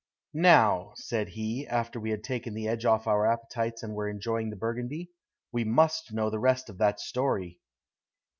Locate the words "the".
2.55-2.67, 4.49-4.55, 6.31-6.39